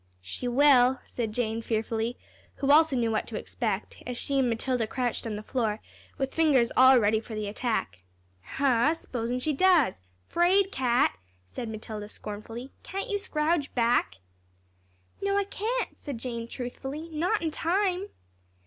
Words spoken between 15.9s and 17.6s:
said Jane, truthfully, "not in